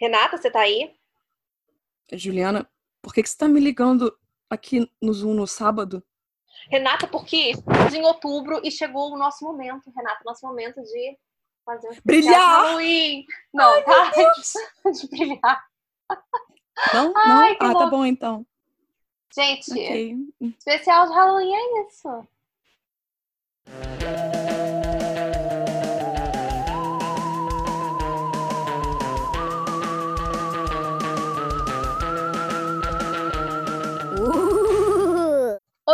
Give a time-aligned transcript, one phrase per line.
[0.00, 0.94] Renata, você tá aí?
[2.12, 2.70] Juliana,
[3.02, 4.16] por que, que você tá me ligando
[4.48, 6.02] aqui no Zoom no sábado?
[6.70, 11.18] Renata, porque estamos em outubro e chegou o nosso momento, Renata, nosso momento de
[11.64, 12.62] fazer um Brilhar!
[12.62, 13.24] Halloween.
[13.52, 14.10] Não, Ai, tá?
[14.90, 15.66] De brilhar.
[16.94, 17.12] Não?
[17.16, 17.48] Ai, não?
[17.58, 17.90] que Ah, tá louco.
[17.90, 18.46] bom então.
[19.34, 20.16] Gente, Ok.
[20.58, 22.28] especial de Halloween é isso.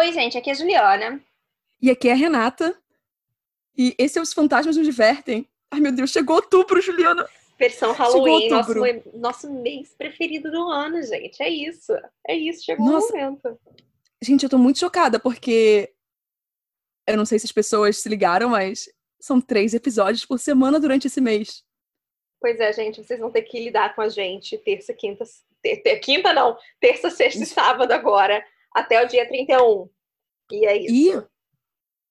[0.04, 1.24] Oi, gente, aqui é a Juliana.
[1.80, 2.78] E aqui é a Renata.
[3.74, 5.48] E esse é Os Fantasmas Nos Divertem.
[5.70, 7.26] Ai, meu Deus, chegou outubro, Juliana.
[7.58, 8.74] Versão Halloween, nosso,
[9.14, 11.42] nosso mês preferido do ano, gente.
[11.42, 11.90] É isso.
[12.28, 13.14] É isso, chegou Nossa.
[13.14, 13.58] o momento.
[14.22, 15.90] Gente, eu tô muito chocada, porque
[17.08, 21.06] eu não sei se as pessoas se ligaram, mas são três episódios por semana durante
[21.06, 21.64] esse mês.
[22.42, 25.24] Pois é, gente, vocês vão ter que lidar com a gente terça, quinta.
[25.62, 29.88] ter- ter- quinta não, terça, sexta e sábado agora, até o dia 31.
[30.52, 30.92] E é isso.
[30.94, 31.22] E,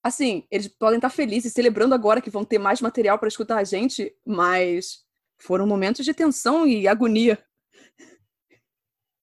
[0.03, 3.64] assim, eles podem estar felizes, celebrando agora que vão ter mais material pra escutar a
[3.64, 5.03] gente, mas
[5.38, 7.44] foram momentos de tensão e agonia.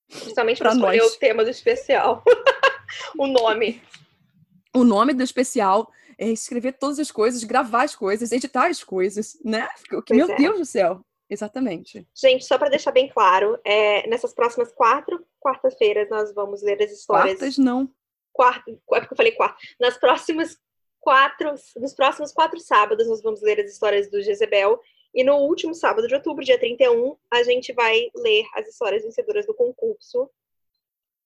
[0.08, 1.12] Principalmente pra pra escolher nós.
[1.14, 2.22] o tema do especial.
[3.18, 3.80] o nome.
[4.74, 9.38] O nome do especial é escrever todas as coisas, gravar as coisas, editar as coisas,
[9.44, 9.68] né?
[9.88, 10.36] Que- Pois Meu é.
[10.36, 11.04] Deus do céu!
[11.30, 12.06] Exatamente.
[12.12, 16.90] Gente, só para deixar bem claro, é, nessas próximas quatro quartas-feiras nós vamos ler as
[16.90, 17.38] histórias.
[17.38, 17.88] Quartas, não.
[18.32, 19.56] Quarto, é porque eu falei quarto.
[19.78, 20.58] Nas próximas
[20.98, 24.80] quatro, nos próximos quatro sábados nós vamos ler as histórias do Jezebel.
[25.14, 29.46] E no último sábado de outubro, dia 31, a gente vai ler as histórias vencedoras
[29.46, 30.28] do concurso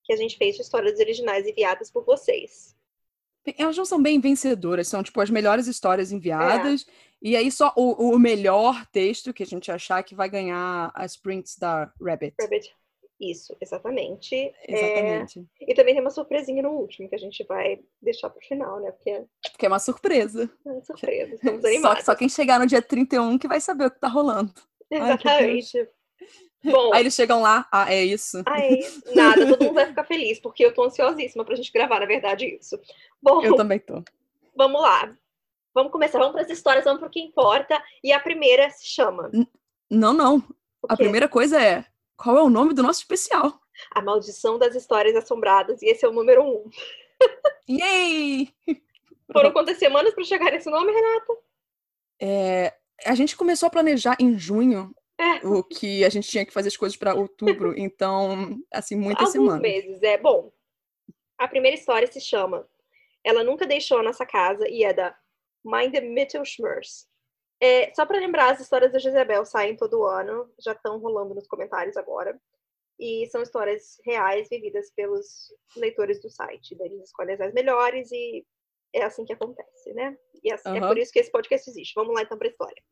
[0.05, 2.77] que a gente fez de histórias originais enviadas por vocês.
[3.59, 6.13] Elas não são bem vencedoras, são tipo as melhores histórias
[6.83, 6.95] É.
[7.25, 11.17] E aí só o, o melhor texto que a gente achar que vai ganhar as
[11.17, 12.35] prints da Rabbit.
[12.39, 12.71] Rabbit.
[13.19, 14.35] Isso, exatamente.
[14.35, 15.47] É, Exatamente.
[15.61, 18.91] e também tem uma surpresinha no último, que a gente vai deixar pro final, né?
[18.91, 20.51] Porque é Porque é uma surpresa.
[20.67, 22.05] uma surpresa, estamos Só, animados.
[22.05, 24.53] só quem chegar no dia 31 que vai saber o que tá rolando.
[24.93, 25.89] Ai, Exatamente.
[26.65, 28.43] Bom, Aí eles chegam lá, ah, é isso.
[28.47, 28.81] Aí,
[29.15, 32.59] nada, todo mundo vai ficar feliz, porque eu tô ansiosíssima pra gente gravar, na verdade,
[32.61, 32.79] isso.
[33.23, 34.03] Bom, Eu também tô.
[34.57, 35.15] vamos lá.
[35.75, 37.83] Vamos começar, vamos para as histórias, vamos pro que importa.
[38.03, 39.31] E a primeira se chama
[39.91, 40.37] Não, não.
[40.39, 41.85] o A primeira coisa é,
[42.17, 43.61] qual é o nome do nosso especial?
[43.91, 46.71] A Maldição das Histórias Assombradas, e esse é o número um.
[47.69, 48.49] Yay!
[49.33, 51.33] Foram quantas semanas para chegar nesse nome, Renata?
[52.21, 52.75] É,
[53.05, 55.45] a gente começou a planejar em junho É.
[55.47, 59.33] o que a gente tinha que fazer as coisas para outubro, então, assim, muitas Alguns
[59.33, 59.61] semanas.
[59.63, 60.17] meses, é.
[60.19, 60.53] Bom,
[61.37, 62.65] a primeira história se chama
[63.25, 65.17] Ela Nunca Deixou a Nossa Casa, e é da
[65.65, 67.07] Mind the Mittelschmers.
[67.61, 71.47] É, só para lembrar, as histórias da Jezebel saem todo ano, já estão rolando nos
[71.47, 72.39] comentários agora.
[72.99, 76.77] E são histórias reais vividas pelos leitores do site.
[76.77, 78.45] Daí Eles escolhem as melhores e
[78.95, 80.17] é assim que acontece, né?
[80.43, 80.89] E é Aham.
[80.89, 81.93] por isso que esse podcast existe.
[81.97, 82.83] Vamos lá então para a história.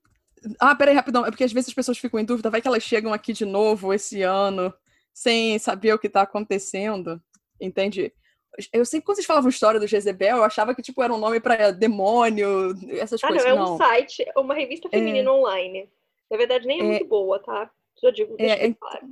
[0.59, 1.25] Ah, peraí, rapidão.
[1.25, 3.45] É porque às vezes as pessoas ficam em dúvida, vai que elas chegam aqui de
[3.45, 4.75] novo esse ano,
[5.15, 7.23] sem saber o que tá acontecendo.
[7.61, 8.13] Entende?
[8.73, 11.41] Eu sempre, quando vocês falavam história do Jezebel, eu achava que, tipo, era um nome
[11.41, 13.51] pra demônio, essas Ah, não, coisas.
[13.53, 13.75] é Não.
[13.75, 15.89] um site, é uma revista feminina online.
[16.31, 17.71] Na verdade, nem é, É- muito boa, tá?
[18.03, 19.07] Já digo, deixa É, é- claro.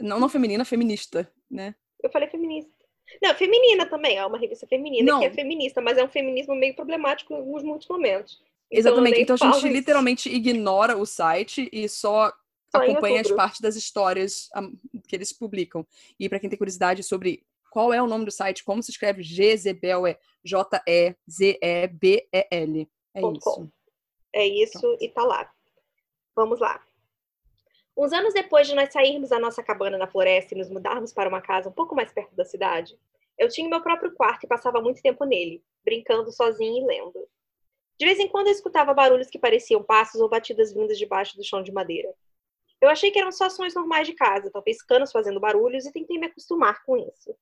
[0.00, 1.74] Não, não feminina, feminista, né?
[2.02, 2.72] Eu falei feminista.
[3.22, 5.20] Não, feminina também, é uma revista feminina Não.
[5.20, 8.40] que é feminista, mas é um feminismo meio problemático em alguns muitos momentos.
[8.42, 9.20] Então, eu Exatamente.
[9.20, 9.68] Então a gente isso.
[9.68, 12.32] literalmente ignora o site e só,
[12.72, 14.72] acompanha as partes das histórias am,
[15.06, 15.86] que eles publicam.
[16.18, 19.20] E pra quem tem curiosidade sobre qual é o nome do site, como se escreve
[19.20, 21.18] Jezebel, é J-E-Z-E-B-E-L.
[23.12, 23.72] É isso.
[24.32, 25.02] É isso Pronto.
[25.02, 25.52] e tá lá.
[26.36, 26.80] Vamos lá.
[27.96, 31.28] Uns anos depois de nós sairmos da nossa cabana na floresta e nos mudarmos para
[31.28, 32.96] uma casa um pouco mais perto da cidade,
[33.36, 37.28] eu tinha meu próprio quarto e passava muito tempo nele, brincando sozinha e lendo.
[37.98, 41.42] De vez em quando eu escutava barulhos que pareciam passos ou batidas vindas debaixo do
[41.42, 42.14] chão de madeira.
[42.80, 46.18] Eu achei que eram só sons normais de casa, talvez canos fazendo barulhos, e tentei
[46.18, 47.36] me acostumar com isso.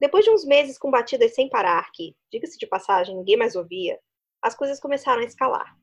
[0.00, 3.98] Depois de uns meses com batidas sem parar, que, diga-se de passagem, ninguém mais ouvia,
[4.40, 5.76] as coisas começaram a escalar.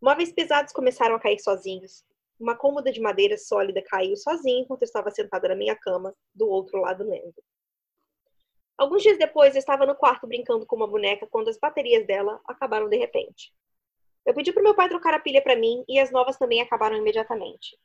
[0.00, 2.04] Móveis pesados começaram a cair sozinhos.
[2.38, 6.48] Uma cômoda de madeira sólida caiu sozinha enquanto eu estava sentada na minha cama, do
[6.48, 7.34] outro lado lendo.
[8.78, 12.40] Alguns dias depois, eu estava no quarto brincando com uma boneca quando as baterias dela
[12.46, 13.52] acabaram de repente.
[14.24, 16.96] Eu pedi para meu pai trocar a pilha para mim e as novas também acabaram
[16.96, 17.76] imediatamente.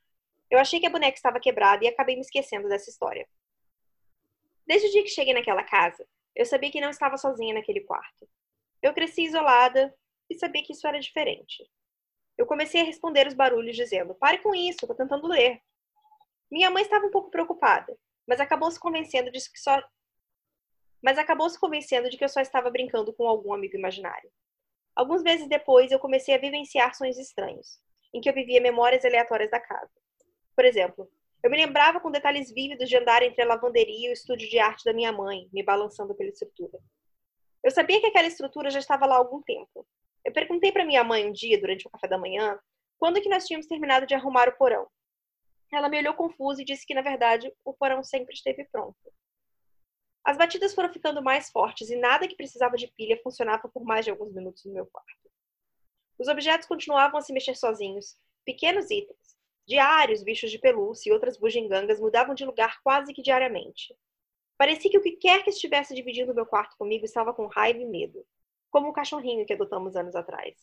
[0.50, 3.28] Eu achei que a boneca estava quebrada e acabei me esquecendo dessa história.
[4.66, 8.28] Desde o dia que cheguei naquela casa, eu sabia que não estava sozinha naquele quarto.
[8.82, 9.96] Eu cresci isolada
[10.30, 11.64] e sabia que isso era diferente.
[12.38, 15.62] Eu comecei a responder os barulhos dizendo: "Pare com isso, estou tentando ler".
[16.52, 17.98] Minha mãe estava um pouco preocupada,
[18.28, 19.82] mas acabou se convencendo de que só
[21.02, 24.32] mas acabou se convencendo de que eu só estava brincando com algum amigo imaginário.
[24.96, 27.80] Alguns meses depois, eu comecei a vivenciar sonhos estranhos,
[28.12, 29.92] em que eu vivia memórias aleatórias da casa.
[30.56, 31.08] Por exemplo,
[31.46, 34.58] eu me lembrava com detalhes vívidos de andar entre a lavanderia e o estúdio de
[34.58, 36.80] arte da minha mãe, me balançando pela estrutura.
[37.64, 39.88] Eu sabia que aquela estrutura já estava lá há algum tempo.
[40.26, 42.58] Eu perguntei para minha mãe um dia, durante o café da manhã,
[42.98, 44.88] quando que nós tínhamos terminado de arrumar o porão.
[45.72, 48.98] Ela me olhou confusa e disse que, na verdade, o porão sempre esteve pronto.
[50.24, 54.04] As batidas foram ficando mais fortes e nada que precisava de pilha funcionava por mais
[54.04, 55.30] de alguns minutos no meu quarto.
[56.18, 59.35] Os objetos continuavam a se mexer sozinhos, pequenos itens,
[59.68, 63.96] diários, bichos de pelúcia e outras bugigangas mudavam de lugar quase que diariamente.
[64.58, 67.86] Parecia que o que quer que estivesse dividindo meu quarto comigo estava com raiva e
[67.86, 68.26] medo,
[68.72, 70.56] como o cachorrinho que adotamos anos atrás.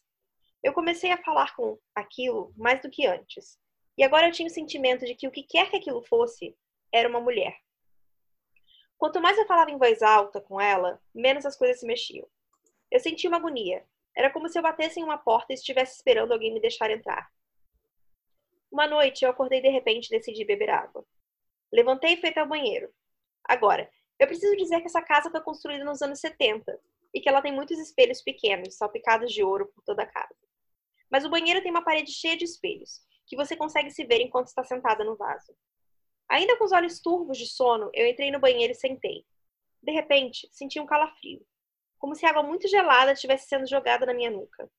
[0.63, 3.59] Eu comecei a falar com aquilo mais do que antes,
[3.99, 6.57] e agora eu tinha o sentimento de que o que quer que aquilo fosse
[6.93, 7.57] era uma mulher,
[9.03, 12.25] Quanto mais eu falava em voz alta com ela, menos as coisas se mexiam.
[12.89, 13.85] Eu sentia uma agonia.
[14.17, 17.29] Era como se eu batesse em uma porta e estivesse esperando alguém me deixar entrar.
[18.73, 21.05] Uma noite, eu acordei de repente e decidi beber água.
[21.71, 22.91] Levantei e fui até o banheiro.
[23.45, 26.81] Agora, eu preciso dizer que essa casa foi construída nos anos 70
[27.13, 30.35] e que ela tem muitos espelhos pequenos, salpicados de ouro por toda a casa.
[31.11, 34.47] Mas o banheiro tem uma parede cheia de espelhos, que você consegue se ver enquanto
[34.47, 35.55] está sentada no vaso.
[36.27, 39.27] Ainda com os olhos turvos de sono, eu entrei no banheiro e sentei.
[39.83, 41.45] De repente, senti um calafrio,
[41.99, 44.71] como se água muito gelada estivesse sendo jogada na minha nuca.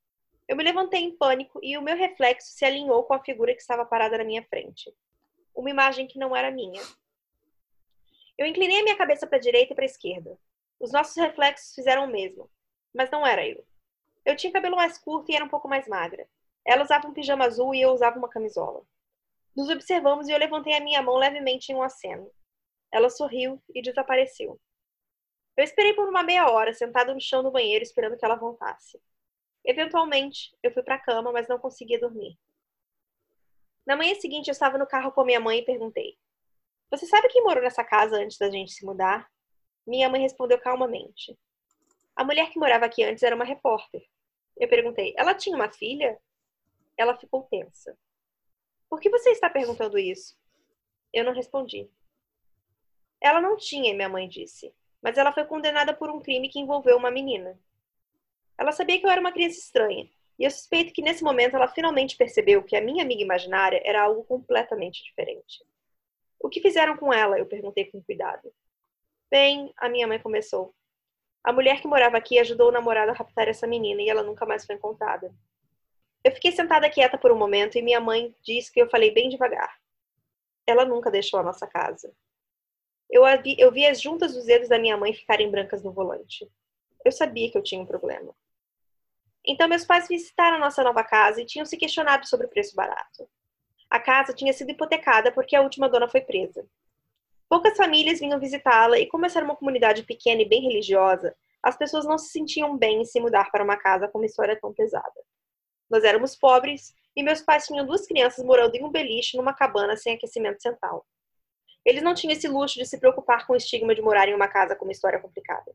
[0.48, 3.62] Eu me levantei em pânico e o meu reflexo se alinhou com a figura que
[3.62, 4.94] estava parada na minha frente.
[5.56, 6.82] Uma imagem que não era minha.
[8.38, 10.38] Eu inclinei a minha cabeça para a direita e para a esquerda.
[10.80, 12.50] Os nossos reflexos fizeram o mesmo,
[12.94, 13.66] mas não era eu.
[14.26, 16.28] Eu tinha cabelo mais curto e era um pouco mais magra.
[16.66, 18.84] Ela usava um pijama azul e eu usava uma camisola.
[19.56, 22.30] Nos observamos e eu levantei a minha mão levemente em um aceno.
[22.92, 24.60] Ela sorriu e desapareceu.
[25.56, 29.00] Eu esperei por uma meia hora, sentado no chão do banheiro, esperando que ela voltasse.
[29.66, 32.38] Eventualmente, eu fui para a cama, mas não conseguia dormir.
[33.86, 36.18] Na manhã seguinte, eu estava no carro com minha mãe e perguntei:
[36.90, 39.30] Você sabe quem morou nessa casa antes da gente se mudar?
[39.86, 41.38] Minha mãe respondeu calmamente:
[42.16, 44.06] A mulher que morava aqui antes era uma repórter.
[44.58, 46.20] Eu perguntei: Ela tinha uma filha?
[46.98, 47.98] Ela ficou tensa.
[48.90, 50.38] Por que você está perguntando isso?
[51.12, 51.90] Eu não respondi.
[53.20, 56.98] Ela não tinha, minha mãe disse, mas ela foi condenada por um crime que envolveu
[56.98, 57.60] uma menina.
[58.58, 61.68] Ela sabia que eu era uma criança estranha, e eu suspeito que nesse momento ela
[61.68, 65.64] finalmente percebeu que a minha amiga imaginária era algo completamente diferente.
[66.40, 67.38] O que fizeram com ela?
[67.38, 68.52] Eu perguntei com cuidado.
[69.32, 70.74] Bem, a minha mãe começou.
[71.44, 74.46] A mulher que morava aqui ajudou o namorado a raptar essa menina e ela nunca
[74.46, 75.34] mais foi encontrada.
[76.24, 79.30] Eu fiquei sentada quieta por um momento e minha mãe disse que eu falei bem
[79.30, 79.78] devagar.
[80.66, 82.14] Ela nunca deixou a nossa casa.
[83.10, 86.50] Eu, vi, eu vi as juntas dos dedos da minha mãe ficarem brancas no volante.
[87.04, 88.34] Eu sabia que eu tinha um problema.
[89.46, 93.30] Então, meus pais visitaram nossa nova casa e tinham se questionado sobre o preço barato.
[93.90, 96.66] A casa tinha sido hipotecada porque a última dona foi presa.
[97.50, 101.78] Poucas famílias vinham visitá-la e, como essa era uma comunidade pequena e bem religiosa, as
[101.78, 104.74] pessoas não se sentiam bem em se mudar para uma casa com uma história tão
[104.74, 105.22] pesada.
[105.90, 109.96] Nós éramos pobres e meus pais tinham duas crianças morando em um beliche numa cabana
[109.96, 111.06] sem aquecimento central.
[111.86, 114.48] Eles não tinham esse luxo de se preocupar com o estigma de morar em uma
[114.48, 115.74] casa com uma história complicada.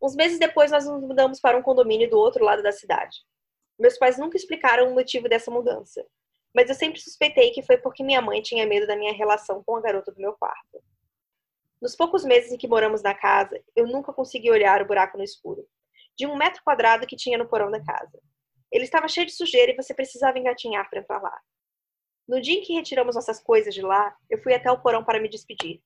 [0.00, 3.18] Uns meses depois, nós nos mudamos para um condomínio do outro lado da cidade.
[3.78, 6.04] Meus pais nunca explicaram o motivo dessa mudança,
[6.54, 9.76] mas eu sempre suspeitei que foi porque minha mãe tinha medo da minha relação com
[9.76, 10.82] a garota do meu quarto.
[11.80, 15.22] Nos poucos meses em que moramos na casa, eu nunca consegui olhar o buraco no
[15.22, 15.64] escuro,
[16.16, 18.20] de um metro quadrado que tinha no porão da casa.
[18.72, 21.40] Ele estava cheio de sujeira e você precisava engatinhar para entrar lá.
[22.26, 25.20] No dia em que retiramos nossas coisas de lá, eu fui até o porão para
[25.20, 25.80] me despedir.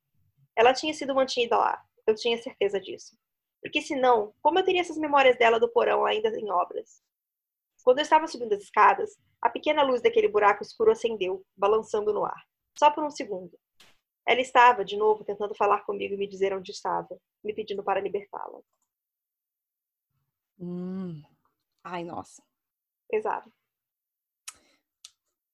[0.57, 3.16] Ela tinha sido mantida lá, eu tinha certeza disso.
[3.62, 7.02] Porque senão, como eu teria essas memórias dela do porão ainda em obras?
[7.85, 12.25] Quando eu estava subindo as escadas, a pequena luz daquele buraco escuro acendeu, balançando no
[12.25, 12.45] ar.
[12.76, 13.57] Só por um segundo.
[14.26, 18.00] Ela estava, de novo, tentando falar comigo e me dizer onde estava, me pedindo para
[18.00, 18.61] libertá-la.
[20.59, 21.23] Hum.
[21.85, 22.42] Ai, nossa
[23.12, 23.52] pesado.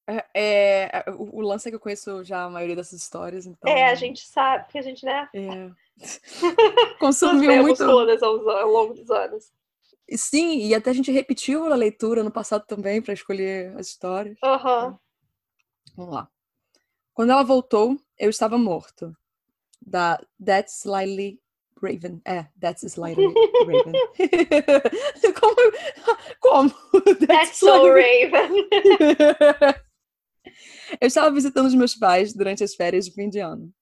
[0.06, 3.44] É, é, é o, o, lance é que eu conheço já a maioria dessas histórias,
[3.44, 3.70] então...
[3.70, 5.28] É, a gente sabe, porque a gente, né?
[5.34, 5.70] É.
[6.98, 7.78] Consumiu muito...
[7.78, 8.36] todas ao,
[8.68, 9.52] longo dos anos.
[10.14, 14.38] Sim, e até a gente repetiu a leitura no passado também para escolher as histórias.
[14.42, 14.98] Uhum.
[15.96, 16.30] Vamos lá.
[17.12, 19.14] Quando ela voltou, eu estava morto.
[19.80, 21.40] Da That's Slightly
[21.82, 22.20] Raven.
[22.24, 23.32] É, that's slightly
[23.66, 23.92] Raven.
[25.40, 25.56] como?
[26.40, 26.70] Como?
[27.04, 28.68] That's, that's so Raven.
[31.00, 33.72] Eu estava visitando os meus pais durante as férias de fim de ano.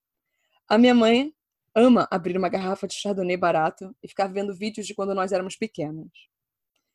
[0.67, 1.33] A minha mãe
[1.77, 5.55] ama abrir uma garrafa de chardonnay barato e ficar vendo vídeos de quando nós éramos
[5.55, 6.09] pequenos.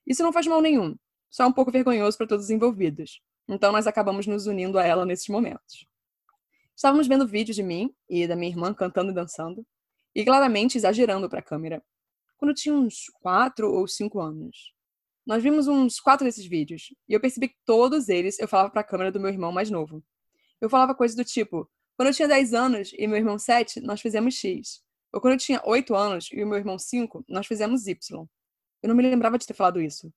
[0.05, 0.97] Isso não faz mal nenhum,
[1.31, 3.23] só é um pouco vergonhoso para todos os envolvidos.
[3.49, 5.87] Então nós acabamos nos unindo a ela nesses momentos.
[6.75, 9.65] Estávamos vendo vídeos de mim e da minha irmã cantando e dançando,
[10.15, 11.81] e claramente exagerando para a câmera.
[12.37, 14.75] Quando tinha uns quatro ou cinco anos.
[15.25, 18.81] Nós vimos uns quatro desses vídeos, e eu percebi que todos eles eu falava para
[18.81, 20.03] a câmera do meu irmão mais novo.
[20.61, 24.01] Eu falava coisas do tipo: quando eu tinha 10 anos e meu irmão 7, nós
[24.01, 24.83] fizemos X.
[25.13, 28.27] Ou quando eu tinha 8 anos e o meu irmão 5, nós fizemos Y.
[28.83, 30.13] Eu não me lembrava de ter falado isso.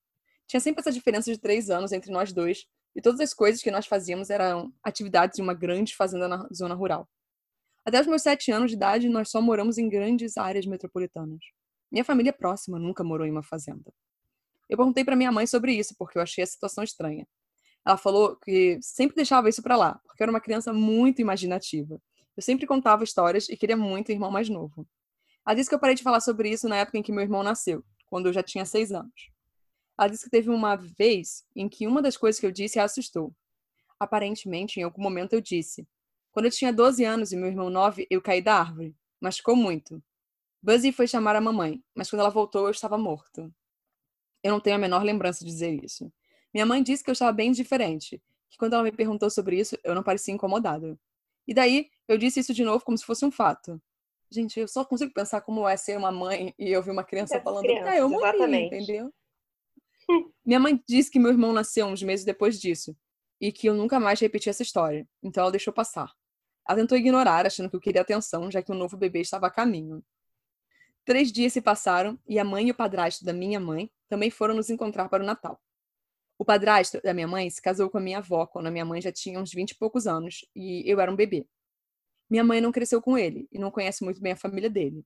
[0.46, 3.70] Tinha sempre essa diferença de 3 anos entre nós dois, e todas as coisas que
[3.70, 7.06] nós fazíamos eram atividades de uma grande fazenda na zona rural.
[7.84, 11.40] Até os meus 7 anos de idade, nós só moramos em grandes áreas metropolitanas.
[11.92, 13.92] Minha família próxima nunca morou em uma fazenda.
[14.68, 17.26] Eu perguntei para minha mãe sobre isso, porque eu achei a situação estranha.
[17.86, 22.02] Ela falou que sempre deixava isso para lá, porque eu era uma criança muito imaginativa.
[22.36, 24.84] Eu sempre contava histórias e queria muito um irmão mais novo.
[25.46, 27.44] Ela disse que eu parei de falar sobre isso na época em que meu irmão
[27.44, 29.30] nasceu, quando eu já tinha seis anos.
[29.96, 32.84] Ela disse que teve uma vez em que uma das coisas que eu disse a
[32.84, 33.32] assustou.
[34.00, 35.86] Aparentemente, em algum momento eu disse:
[36.32, 38.96] Quando eu tinha 12 anos e meu irmão 9, eu caí da árvore.
[39.20, 40.02] Machucou muito.
[40.60, 43.54] Buzzy foi chamar a mamãe, mas quando ela voltou, eu estava morto.
[44.42, 46.12] Eu não tenho a menor lembrança de dizer isso.
[46.56, 49.76] Minha mãe disse que eu estava bem diferente, que quando ela me perguntou sobre isso,
[49.84, 50.98] eu não parecia incomodado.
[51.46, 53.78] E daí, eu disse isso de novo como se fosse um fato.
[54.30, 57.64] Gente, eu só consigo pensar como é ser uma mãe e ouvir uma criança falando,
[57.64, 58.74] crianças, ah, eu morri, exatamente.
[58.74, 59.12] entendeu?
[60.42, 62.96] Minha mãe disse que meu irmão nasceu uns meses depois disso
[63.38, 66.10] e que eu nunca mais repeti essa história, então ela deixou passar.
[66.66, 69.50] Ela tentou ignorar, achando que eu queria atenção, já que o novo bebê estava a
[69.50, 70.02] caminho.
[71.04, 74.54] Três dias se passaram e a mãe e o padrasto da minha mãe também foram
[74.54, 75.60] nos encontrar para o Natal.
[76.38, 79.00] O padrasto da minha mãe se casou com a minha avó quando a minha mãe
[79.00, 81.46] já tinha uns 20 e poucos anos e eu era um bebê.
[82.28, 85.04] Minha mãe não cresceu com ele e não conhece muito bem a família dele.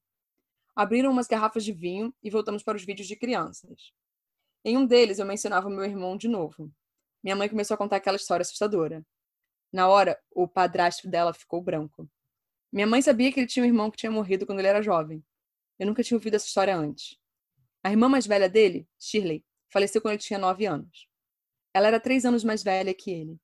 [0.74, 3.92] Abriram umas garrafas de vinho e voltamos para os vídeos de crianças.
[4.64, 6.70] Em um deles, eu mencionava meu irmão de novo.
[7.22, 9.04] Minha mãe começou a contar aquela história assustadora.
[9.72, 12.08] Na hora, o padrasto dela ficou branco.
[12.72, 15.24] Minha mãe sabia que ele tinha um irmão que tinha morrido quando ele era jovem.
[15.78, 17.16] Eu nunca tinha ouvido essa história antes.
[17.82, 21.09] A irmã mais velha dele, Shirley, faleceu quando ele tinha nove anos.
[21.72, 23.38] Ela era três anos mais velha que ele.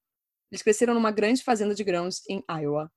[0.51, 2.91] Eles cresceram numa grande fazenda de grãos em Iowa.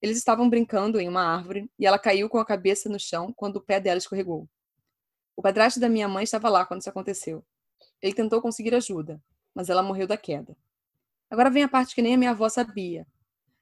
[0.00, 3.56] Eles estavam brincando em uma árvore e ela caiu com a cabeça no chão quando
[3.56, 4.48] o pé dela escorregou.
[5.36, 7.44] O padrasto da minha mãe estava lá quando isso aconteceu.
[8.00, 9.20] Ele tentou conseguir ajuda,
[9.54, 10.56] mas ela morreu da queda.
[11.30, 13.06] Agora vem a parte que nem a minha avó sabia.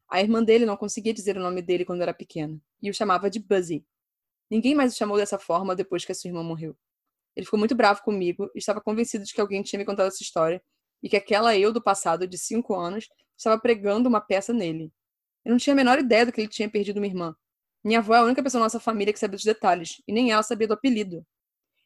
[0.09, 3.29] A irmã dele não conseguia dizer o nome dele quando era pequena e o chamava
[3.29, 3.85] de Buzzy.
[4.51, 6.77] Ninguém mais o chamou dessa forma depois que a sua irmã morreu.
[7.35, 10.23] Ele ficou muito bravo comigo e estava convencido de que alguém tinha me contado essa
[10.23, 10.63] história
[11.03, 14.93] e que aquela eu do passado, de cinco anos, estava pregando uma peça nele.
[15.45, 17.35] Eu não tinha a menor ideia do que ele tinha perdido uma irmã.
[17.85, 20.33] Minha avó é a única pessoa na nossa família que sabia dos detalhes, e nem
[20.33, 21.25] ela sabia do apelido.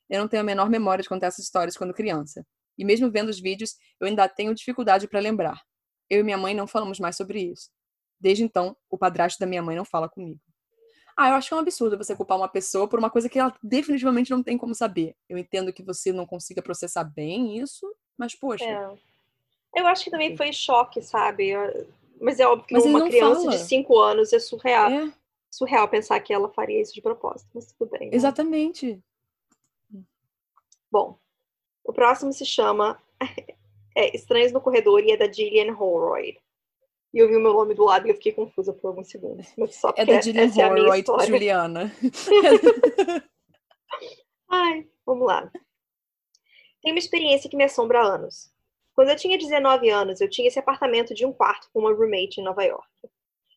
[0.08, 2.44] Eu não tenho a menor memória de contar essas histórias quando criança.
[2.78, 5.60] E mesmo vendo os vídeos, eu ainda tenho dificuldade para lembrar.
[6.08, 7.70] Eu e minha mãe não falamos mais sobre isso.
[8.18, 10.40] Desde então, o padrasto da minha mãe não fala comigo.
[11.16, 13.38] Ah, eu acho que é um absurdo você culpar uma pessoa por uma coisa que
[13.38, 15.14] ela definitivamente não tem como saber.
[15.28, 17.86] Eu entendo que você não consiga processar bem isso,
[18.20, 18.66] mas poxa.
[18.66, 19.80] É.
[19.80, 21.52] Eu acho que também foi choque, sabe?
[22.20, 23.56] Mas é óbvio que mas uma criança fala.
[23.56, 24.90] de 5 anos é surreal.
[24.90, 25.10] É.
[25.50, 28.10] Surreal pensar que ela faria isso de propósito, mas tudo bem.
[28.10, 28.14] Né?
[28.14, 29.02] Exatamente.
[30.92, 31.18] Bom,
[31.82, 33.00] o próximo se chama
[33.96, 36.38] é, Estranhos no Corredor e é da Gillian Holroyd.
[37.14, 39.46] E eu vi o meu nome do lado e eu fiquei confusa por alguns segundos.
[39.56, 41.92] Mas só é da Gillian é Holroyd, é Juliana.
[44.46, 45.50] Ai, vamos lá.
[46.82, 48.50] Tem uma experiência que me assombra há anos.
[48.94, 52.40] Quando eu tinha 19 anos, eu tinha esse apartamento de um quarto com uma roommate
[52.40, 52.88] em Nova York.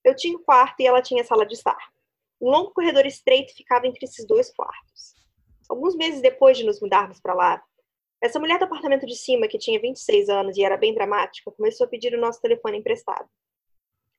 [0.04, 1.78] Eu tinha um quarto e ela tinha sala de estar.
[2.42, 5.14] Um longo corredor estreito ficava entre esses dois quartos.
[5.70, 7.64] Alguns meses depois de nos mudarmos para lá,
[8.22, 11.86] essa mulher do apartamento de cima, que tinha 26 anos e era bem dramática, começou
[11.86, 13.28] a pedir o nosso telefone emprestado.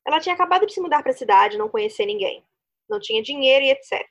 [0.06, 2.44] Ela tinha acabado de se mudar para a cidade, não conhecia ninguém.
[2.86, 4.06] Não tinha dinheiro e etc.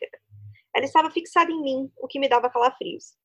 [0.76, 3.16] Ela estava fixada em mim, o que me dava calafrios.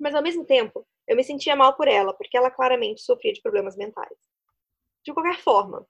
[0.00, 3.42] Mas ao mesmo tempo, eu me sentia mal por ela, porque ela claramente sofria de
[3.42, 4.16] problemas mentais.
[5.04, 5.86] De qualquer forma,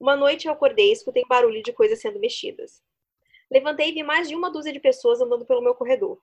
[0.00, 2.82] uma noite eu acordei e escutei barulho de coisas sendo mexidas.
[3.50, 6.18] Levantei e vi mais de uma dúzia de pessoas andando pelo meu corredor,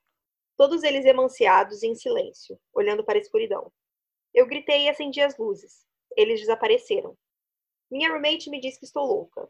[0.57, 3.71] todos eles emanciados e em silêncio, olhando para a escuridão.
[4.33, 5.85] Eu gritei e acendi as luzes.
[6.15, 7.15] Eles desapareceram.
[7.91, 9.47] Minha roommate me disse que estou louca.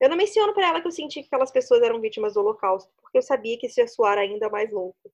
[0.00, 2.90] Eu não menciono para ela que eu senti que aquelas pessoas eram vítimas do Holocausto,
[3.02, 5.12] porque eu sabia que isso ia soar ainda mais louco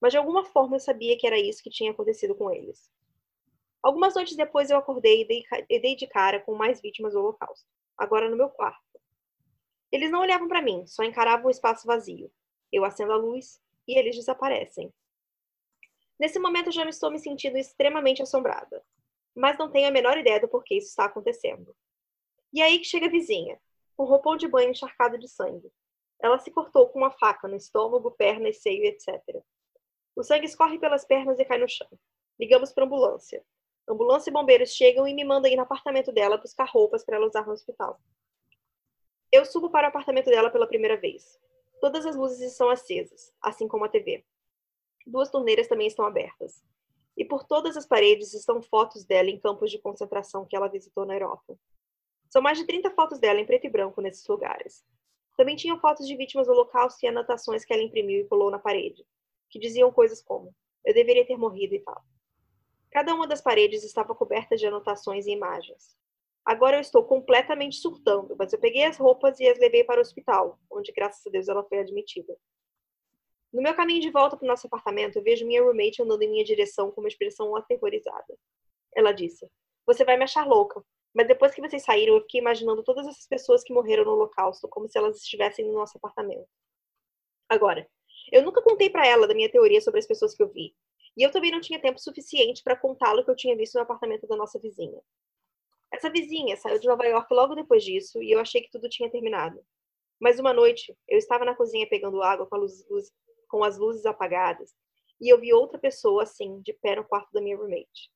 [0.00, 2.90] mas de alguma forma eu sabia que era isso que tinha acontecido com eles.
[3.82, 7.66] Algumas noites depois eu acordei e dei, e de cara com mais vítimas do Holocausto,
[7.96, 9.00] agora no meu quarto.
[9.90, 12.30] Eles não olhavam para mim, só encaravam o espaço vazio.
[12.70, 14.92] Eu acendo a luz e eles desaparecem.
[16.18, 18.84] Nesse momento eu já estou me sentindo extremamente assombrada,
[19.34, 21.74] mas não tenho a menor ideia do porquê isso está acontecendo.
[22.52, 23.58] E aí que chega a vizinha,
[23.96, 25.72] com roupão de banho encharcado de sangue.
[26.20, 29.18] Ela se cortou com uma faca no estômago, perna, seio, etc.
[30.16, 31.88] O sangue escorre pelas pernas e cai no chão.
[32.38, 33.44] Ligamos para a ambulância.
[33.88, 37.26] Ambulância e bombeiros chegam e me mandam ir no apartamento dela buscar roupas para ela
[37.26, 38.00] usar no hospital.
[39.32, 41.38] Eu subo para o apartamento dela pela primeira vez.
[41.80, 44.24] Todas as luzes estão acesas, assim como a TV.
[45.06, 46.62] Duas torneiras também estão abertas.
[47.16, 51.04] E por todas as paredes estão fotos dela em campos de concentração que ela visitou
[51.04, 51.58] na Europa.
[52.28, 54.84] São mais de 30 fotos dela em preto e branco nesses lugares.
[55.36, 58.58] Também tinham fotos de vítimas do holocausto e anotações que ela imprimiu e colou na
[58.58, 59.04] parede,
[59.50, 60.54] que diziam coisas como:
[60.84, 62.02] Eu deveria ter morrido e tal.
[62.90, 65.96] Cada uma das paredes estava coberta de anotações e imagens.
[66.44, 70.00] Agora eu estou completamente surtando, mas eu peguei as roupas e as levei para o
[70.00, 72.36] hospital, onde, graças a Deus, ela foi admitida.
[73.52, 76.30] No meu caminho de volta para o nosso apartamento, eu vejo minha roommate andando em
[76.30, 78.36] minha direção com uma expressão aterrorizada.
[78.94, 79.48] Ela disse:
[79.86, 83.26] Você vai me achar louca, mas depois que vocês saíram, eu fiquei imaginando todas essas
[83.26, 86.48] pessoas que morreram no Holocausto, como se elas estivessem no nosso apartamento.
[87.48, 87.88] Agora,
[88.32, 90.74] eu nunca contei para ela da minha teoria sobre as pessoas que eu vi,
[91.16, 94.26] e eu também não tinha tempo suficiente para contá-lo que eu tinha visto no apartamento
[94.26, 95.00] da nossa vizinha.
[95.92, 99.10] Essa vizinha saiu de Nova York logo depois disso e eu achei que tudo tinha
[99.10, 99.60] terminado.
[100.20, 103.10] Mas uma noite, eu estava na cozinha pegando água com, luz, luz,
[103.48, 104.72] com as luzes apagadas
[105.20, 108.10] e eu vi outra pessoa assim, de pé no quarto da minha roommate.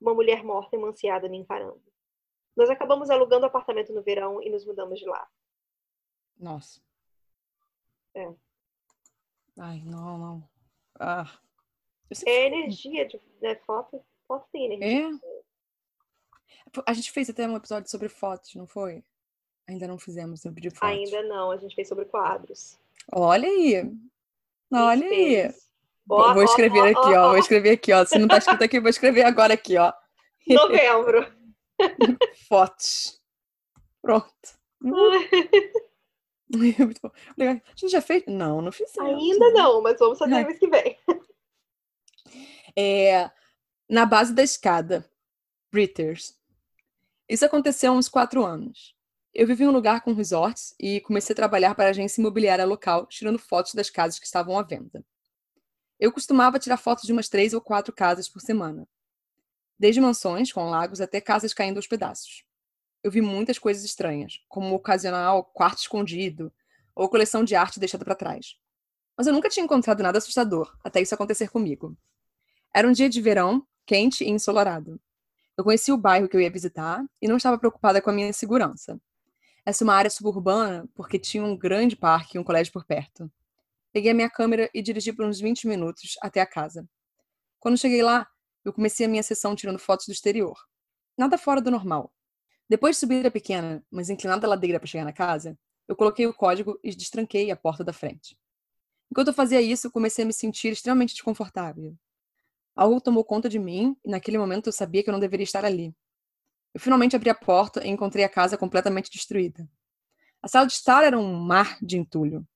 [0.00, 1.82] Uma mulher morta e manciada me encarando.
[2.56, 5.28] Nós acabamos alugando o apartamento no verão e nos mudamos de lá.
[6.36, 6.80] Nossa.
[8.14, 8.34] É.
[9.58, 10.48] Ai, não, não.
[10.98, 11.30] Ah.
[12.26, 14.02] É energia de né, foto.
[14.26, 15.10] Foto tem energia.
[15.10, 15.38] É?
[16.86, 19.02] A gente fez até um episódio sobre fotos, não foi?
[19.68, 20.88] Ainda não fizemos sobre de fotos.
[20.88, 22.78] Ainda não, a gente fez sobre quadros.
[23.12, 23.90] Olha aí.
[24.72, 25.54] Olha aí.
[26.06, 28.04] Vou escrever aqui, ó, ó, Vou escrever aqui, ó.
[28.04, 29.92] Se não tá escrito aqui, vou escrever agora aqui, ó.
[30.48, 31.30] Novembro.
[32.48, 33.20] Fotos.
[34.00, 34.28] Pronto.
[36.56, 37.10] Muito bom.
[37.38, 38.24] A gente já fez?
[38.26, 38.96] Não, não fiz.
[38.98, 40.98] Ainda não, mas vamos fazer mês que vem.
[42.76, 43.30] É,
[43.88, 45.04] na base da escada,
[45.70, 46.38] Britters.
[47.28, 48.94] Isso aconteceu há uns quatro anos.
[49.34, 52.64] Eu vivi em um lugar com resorts e comecei a trabalhar para a agência imobiliária
[52.64, 55.04] local, tirando fotos das casas que estavam à venda.
[56.00, 58.88] Eu costumava tirar fotos de umas três ou quatro casas por semana.
[59.78, 62.44] Desde mansões com lagos até casas caindo aos pedaços.
[63.08, 66.52] Eu vi muitas coisas estranhas, como o ocasional quarto escondido
[66.94, 68.58] ou coleção de arte deixada para trás.
[69.16, 71.96] Mas eu nunca tinha encontrado nada assustador, até isso acontecer comigo.
[72.70, 75.00] Era um dia de verão, quente e ensolarado.
[75.56, 78.30] Eu conhecia o bairro que eu ia visitar e não estava preocupada com a minha
[78.30, 79.00] segurança.
[79.64, 83.32] Essa é uma área suburbana porque tinha um grande parque e um colégio por perto.
[83.90, 86.86] Peguei a minha câmera e dirigi por uns 20 minutos até a casa.
[87.58, 88.28] Quando cheguei lá,
[88.66, 90.58] eu comecei a minha sessão tirando fotos do exterior.
[91.16, 92.12] Nada fora do normal.
[92.68, 96.34] Depois de subir a pequena, mas inclinada ladeira para chegar na casa, eu coloquei o
[96.34, 98.36] código e destranquei a porta da frente.
[99.10, 101.96] Enquanto eu fazia isso, comecei a me sentir extremamente desconfortável.
[102.76, 105.64] Algo tomou conta de mim e naquele momento eu sabia que eu não deveria estar
[105.64, 105.94] ali.
[106.74, 109.66] Eu finalmente abri a porta e encontrei a casa completamente destruída.
[110.42, 112.46] A sala de estar era um mar de entulho.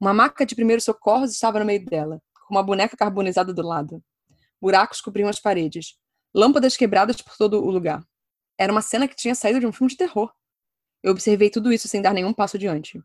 [0.00, 4.02] Uma maca de primeiros socorros estava no meio dela, com uma boneca carbonizada do lado.
[4.60, 5.98] Buracos cobriam as paredes,
[6.32, 8.02] lâmpadas quebradas por todo o lugar.
[8.58, 10.32] Era uma cena que tinha saído de um filme de terror.
[11.02, 13.02] Eu observei tudo isso sem dar nenhum passo adiante.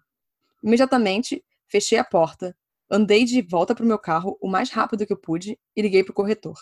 [0.63, 2.55] Imediatamente, fechei a porta
[2.93, 6.03] Andei de volta para o meu carro o mais rápido que eu pude e liguei
[6.03, 6.59] para o corretor.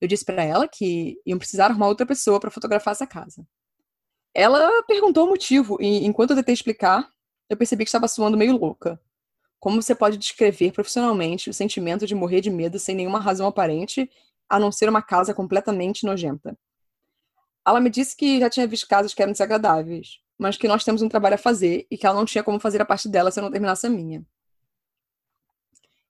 [0.00, 3.44] Eu disse para ela que iam precisar arrumar outra pessoa para fotografar essa casa.
[4.32, 7.10] Ela perguntou o motivo e, enquanto eu tentei explicar,
[7.50, 9.00] eu percebi que estava suando meio louca.
[9.58, 14.08] Como você pode descrever profissionalmente o sentimento de morrer de medo sem nenhuma razão aparente,
[14.48, 16.56] a não ser uma casa completamente nojenta?
[17.68, 21.02] Ela me disse que já tinha visto casas que eram desagradáveis, mas que nós temos
[21.02, 23.38] um trabalho a fazer e que ela não tinha como fazer a parte dela se
[23.38, 24.24] eu não terminasse a minha.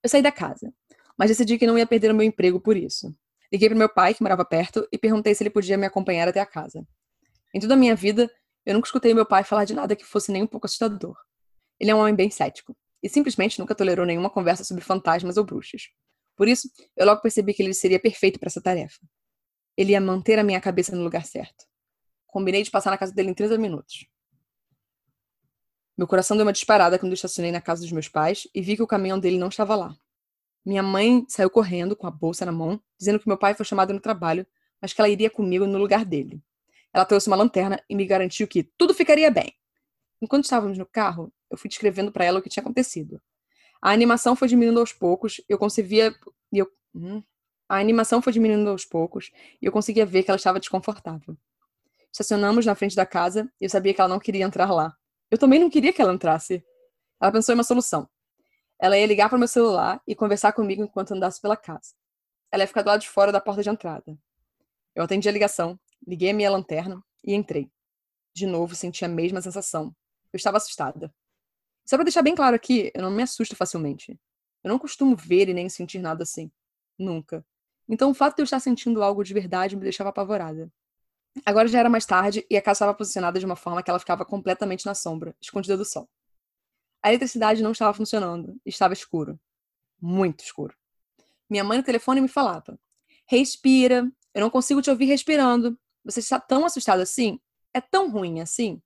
[0.01, 0.73] Eu saí da casa,
[1.19, 3.13] mas decidi que não ia perder o meu emprego por isso.
[3.53, 6.39] Liguei para meu pai, que morava perto, e perguntei se ele podia me acompanhar até
[6.39, 6.87] a casa.
[7.53, 8.31] Em toda a minha vida,
[8.65, 11.17] eu nunca escutei meu pai falar de nada que fosse nem um pouco assustador.
[11.81, 15.43] Ele é um homem bem cético, e simplesmente nunca tolerou nenhuma conversa sobre fantasmas ou
[15.43, 15.89] bruxas.
[16.37, 19.01] Por isso, eu logo percebi que ele seria perfeito para essa tarefa.
[19.79, 21.65] Ele ia manter a minha cabeça no lugar certo.
[22.27, 24.07] Combinei de passar na casa dele em 30 minutos.
[25.97, 28.83] Meu coração deu uma disparada quando estacionei na casa dos meus pais e vi que
[28.83, 29.97] o caminhão dele não estava lá.
[30.67, 33.95] Minha mãe saiu correndo com a bolsa na mão, dizendo que meu pai foi chamado
[33.95, 34.47] no trabalho
[34.81, 36.43] mas que ela iria comigo no lugar dele.
[36.93, 39.53] Ela trouxe uma lanterna e me garantiu que tudo ficaria bem.
[40.21, 43.21] Enquanto estávamos no carro, eu fui descrevendo para ela o que tinha acontecido.
[43.81, 46.15] A animação foi diminuindo aos poucos, eu conseguia.
[46.53, 47.23] Eu, hum,
[47.69, 51.37] a animação foi diminuindo aos poucos e eu conseguia ver que ela estava desconfortável.
[52.11, 54.97] Estacionamos na frente da casa e eu sabia que ela não queria entrar lá.
[55.31, 56.65] Eu também não queria que ela entrasse.
[57.21, 58.09] Ela pensou em uma solução.
[58.81, 61.95] Ela ia ligar para meu celular e conversar comigo enquanto andasse pela casa.
[62.51, 64.19] Ela ia ficar do lado de fora da porta de entrada.
[64.95, 67.71] Eu atendi a ligação, liguei a minha lanterna e entrei.
[68.35, 69.95] De novo, senti a mesma sensação.
[70.33, 71.13] Eu estava assustada.
[71.85, 74.19] Só para deixar bem claro aqui, eu não me assusto facilmente.
[74.63, 76.51] Eu não costumo ver e nem sentir nada assim.
[76.99, 77.45] Nunca.
[77.89, 80.71] Então o fato de eu estar sentindo algo de verdade me deixava apavorada.
[81.45, 83.99] Agora já era mais tarde e a casa estava posicionada de uma forma que ela
[83.99, 86.09] ficava completamente na sombra, escondida do sol.
[87.03, 89.39] A eletricidade não estava funcionando, estava escuro.
[90.01, 90.77] Muito escuro.
[91.49, 92.79] Minha mãe no telefone me falava:
[93.27, 95.79] Respira, eu não consigo te ouvir respirando.
[96.05, 97.41] Você está tão assustado assim?
[97.73, 98.83] É tão ruim assim?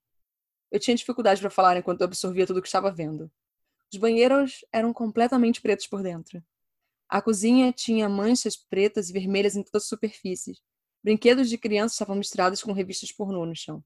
[0.71, 3.31] Eu tinha dificuldade para falar enquanto eu absorvia tudo o que estava vendo.
[3.93, 6.43] Os banheiros eram completamente pretos por dentro.
[7.13, 10.63] A cozinha tinha manchas pretas e vermelhas em todas as superfícies.
[11.05, 13.85] Brinquedos de criança estavam misturados com revistas pornô no chão.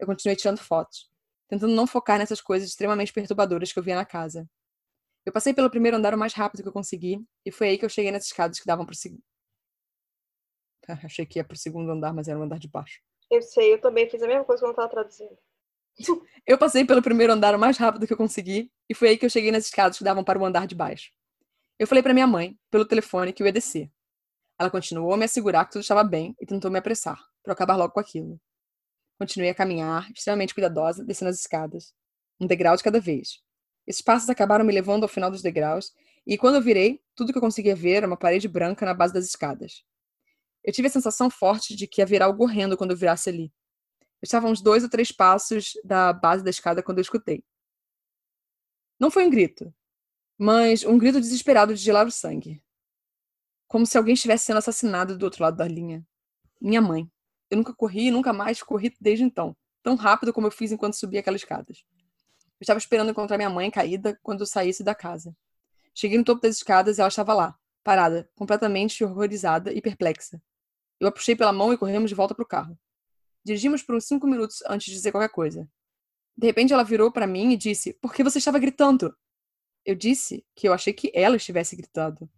[0.00, 1.08] Eu continuei tirando fotos,
[1.48, 4.50] tentando não focar nessas coisas extremamente perturbadoras que eu via na casa.
[5.24, 7.84] Eu passei pelo primeiro andar o mais rápido que eu consegui, e foi aí que
[7.84, 9.22] eu cheguei nas escadas que davam para o segundo.
[11.06, 13.00] Achei que ia para o segundo andar, mas era o andar de baixo.
[13.30, 15.38] Eu sei, eu também fiz a mesma coisa quando estava traduzindo.
[16.44, 19.24] Eu passei pelo primeiro andar o mais rápido que eu consegui, e foi aí que
[19.24, 21.10] eu cheguei nas escadas que davam para o andar de baixo.
[21.78, 23.90] Eu falei para minha mãe, pelo telefone, que eu ia descer.
[24.58, 27.76] Ela continuou a me assegurar que tudo estava bem e tentou me apressar, para acabar
[27.76, 28.40] logo com aquilo.
[29.18, 31.92] Continuei a caminhar, extremamente cuidadosa, descendo as escadas,
[32.40, 33.42] um degrau de cada vez.
[33.86, 35.92] Esses passos acabaram me levando ao final dos degraus,
[36.26, 39.12] e quando eu virei, tudo que eu conseguia ver era uma parede branca na base
[39.12, 39.84] das escadas.
[40.64, 43.52] Eu tive a sensação forte de que haveria algo horrendo quando eu virasse ali.
[44.22, 47.44] Eu estava uns dois ou três passos da base da escada quando eu escutei.
[48.98, 49.72] Não foi um grito,
[50.38, 52.62] mas um grito desesperado de gelar o sangue.
[53.66, 56.06] Como se alguém estivesse sendo assassinado do outro lado da linha.
[56.60, 57.10] Minha mãe.
[57.50, 61.20] Eu nunca corri nunca mais corri desde então, tão rápido como eu fiz enquanto subia
[61.20, 61.84] aquelas escadas.
[62.58, 65.36] Eu estava esperando encontrar minha mãe caída quando eu saísse da casa.
[65.94, 70.42] Cheguei no topo das escadas e ela estava lá, parada, completamente horrorizada e perplexa.
[70.98, 72.78] Eu a puxei pela mão e corremos de volta para o carro.
[73.44, 75.68] Dirigimos por uns cinco minutos antes de dizer qualquer coisa.
[76.36, 79.14] De repente ela virou para mim e disse: Por que você estava gritando?
[79.86, 82.28] Eu disse que eu achei que ela estivesse gritando.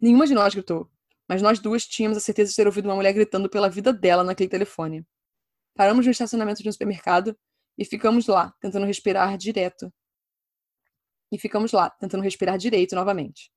[0.00, 0.90] Nenhuma de nós gritou,
[1.28, 4.24] mas nós duas tínhamos a certeza de ter ouvido uma mulher gritando pela vida dela
[4.24, 5.06] naquele telefone.
[5.72, 7.38] Paramos no estacionamento de um supermercado
[7.78, 9.92] e ficamos lá, tentando respirar direto.
[11.30, 13.52] E ficamos lá, tentando respirar direito novamente.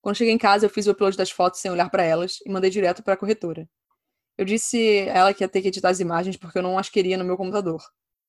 [0.00, 2.50] Quando cheguei em casa, eu fiz o upload das fotos sem olhar para elas e
[2.50, 3.68] mandei direto para a corretora.
[4.38, 6.88] Eu disse a ela que ia ter que editar as imagens porque eu não as
[6.88, 7.82] queria no meu computador.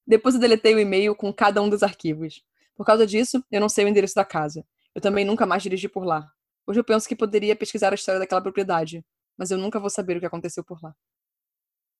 [0.05, 2.43] Depois eu deletei o e-mail com cada um dos arquivos.
[2.75, 4.65] Por causa disso, eu não sei o endereço da casa.
[4.93, 6.31] Eu também nunca mais dirigi por lá.
[6.65, 9.05] Hoje eu penso que poderia pesquisar a história daquela propriedade,
[9.37, 10.95] mas eu nunca vou saber o que aconteceu por lá.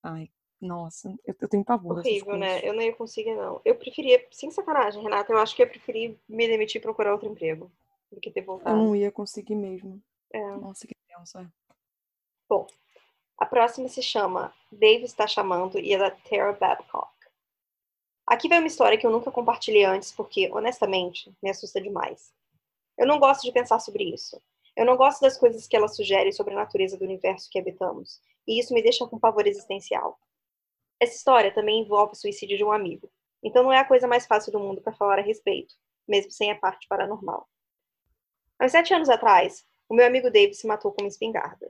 [0.03, 0.29] Ai,
[0.59, 1.97] nossa, eu, eu tenho pavor.
[1.97, 2.59] Horrível, né?
[2.63, 3.61] Eu não ia conseguir, não.
[3.65, 7.27] Eu preferia, sem sacanagem, Renata, eu acho que eu preferi me demitir e procurar outro
[7.27, 7.71] emprego
[8.11, 8.77] do que ter voltado.
[8.77, 10.01] Eu não ia conseguir mesmo.
[10.31, 10.39] É.
[10.57, 11.47] Nossa, que tenso, é.
[12.47, 12.67] Bom,
[13.37, 17.11] a próxima se chama Dave está chamando e é da Tara Babcock.
[18.31, 22.31] Aqui vai uma história que eu nunca compartilhei antes, porque, honestamente, me assusta demais.
[22.97, 24.41] Eu não gosto de pensar sobre isso.
[24.73, 28.21] Eu não gosto das coisas que ela sugere sobre a natureza do universo que habitamos,
[28.47, 30.17] e isso me deixa com pavor existencial.
[30.97, 33.11] Essa história também envolve o suicídio de um amigo,
[33.43, 35.75] então não é a coisa mais fácil do mundo para falar a respeito,
[36.07, 37.49] mesmo sem a parte paranormal.
[38.57, 41.69] Há uns sete anos atrás, o meu amigo Dave se matou com uma espingarda.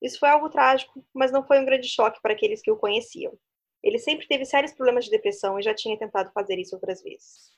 [0.00, 3.38] Isso foi algo trágico, mas não foi um grande choque para aqueles que o conheciam.
[3.82, 7.52] Ele sempre teve sérios problemas de depressão e já tinha tentado fazer isso outras vezes.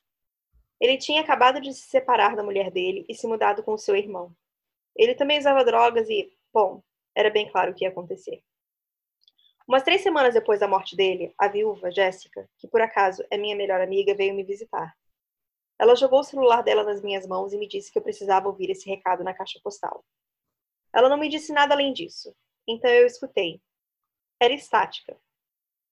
[0.80, 3.94] Ele tinha acabado de se separar da mulher dele e se mudado com o seu
[3.96, 4.34] irmão.
[4.96, 6.82] Ele também usava drogas e, bom,
[7.14, 8.42] era bem claro o que ia acontecer.
[9.68, 13.54] Umas três semanas depois da morte dele, a viúva, Jéssica, que por acaso é minha
[13.54, 14.96] melhor amiga, veio me visitar.
[15.78, 18.70] Ela jogou o celular dela nas minhas mãos e me disse que eu precisava ouvir
[18.70, 20.04] esse recado na caixa postal.
[20.92, 22.34] Ela não me disse nada além disso,
[22.66, 23.62] então eu escutei.
[24.40, 25.16] Era estática,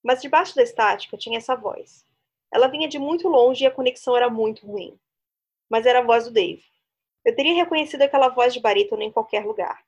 [0.03, 2.07] mas debaixo da estática tinha essa voz.
[2.53, 4.99] Ela vinha de muito longe e a conexão era muito ruim.
[5.69, 6.65] Mas era a voz do Dave.
[7.25, 9.85] Eu teria reconhecido aquela voz de barítono em qualquer lugar.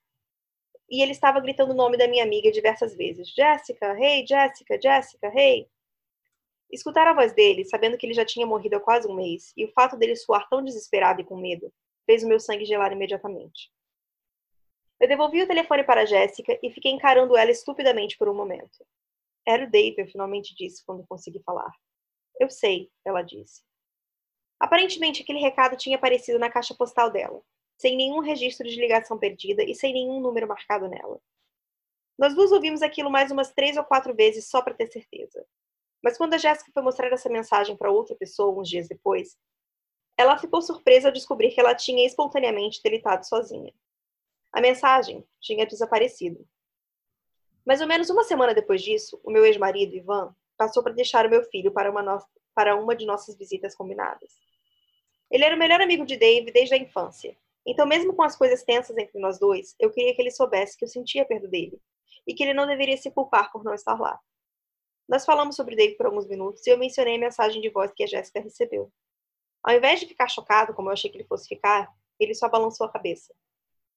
[0.89, 3.33] E ele estava gritando o nome da minha amiga diversas vezes.
[3.33, 5.69] Jessica, hey, Jessica, Jessica, hey.
[6.71, 9.65] Escutar a voz dele, sabendo que ele já tinha morrido há quase um mês, e
[9.65, 11.73] o fato dele soar tão desesperado e com medo,
[12.05, 13.71] fez o meu sangue gelar imediatamente.
[15.01, 18.85] Eu devolvi o telefone para Jéssica e fiquei encarando ela estupidamente por um momento.
[19.47, 21.73] Era o Dave, eu finalmente disse quando consegui falar.
[22.39, 23.63] Eu sei, ela disse.
[24.59, 27.43] Aparentemente, aquele recado tinha aparecido na caixa postal dela,
[27.79, 31.21] sem nenhum registro de ligação perdida e sem nenhum número marcado nela.
[32.19, 35.47] Nós duas ouvimos aquilo mais umas três ou quatro vezes só para ter certeza.
[36.03, 39.39] Mas quando a Jéssica foi mostrar essa mensagem para outra pessoa uns dias depois,
[40.19, 43.73] ela ficou surpresa ao descobrir que ela tinha espontaneamente delitado sozinha.
[44.53, 46.47] A mensagem tinha desaparecido.
[47.67, 51.31] Mais ou menos uma semana depois disso, o meu ex-marido, Ivan, passou para deixar o
[51.31, 52.23] meu filho para uma, no...
[52.55, 54.31] para uma de nossas visitas combinadas.
[55.31, 57.37] Ele era o melhor amigo de Dave desde a infância.
[57.67, 60.85] Então, mesmo com as coisas tensas entre nós dois, eu queria que ele soubesse que
[60.85, 61.81] eu sentia perto dele
[62.27, 64.19] e que ele não deveria se culpar por não estar lá.
[65.09, 68.05] Nós falamos sobre Dave por alguns minutos e eu mencionei a mensagem de voz que
[68.05, 68.93] a Jéssica recebeu.
[69.63, 72.87] Ao invés de ficar chocado, como eu achei que ele fosse ficar, ele só balançou
[72.87, 73.35] a cabeça.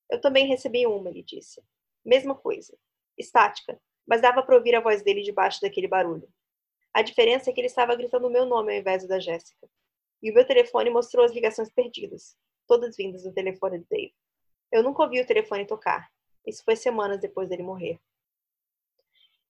[0.09, 1.61] Eu também recebi uma, ele disse.
[2.03, 2.77] Mesma coisa.
[3.17, 6.27] Estática, mas dava para ouvir a voz dele debaixo daquele barulho.
[6.93, 9.67] A diferença é que ele estava gritando o meu nome ao invés da Jéssica.
[10.21, 12.35] E o meu telefone mostrou as ligações perdidas,
[12.67, 14.13] todas vindas do telefone de Dave.
[14.71, 16.09] Eu nunca ouvi o telefone tocar.
[16.45, 17.99] Isso foi semanas depois dele morrer.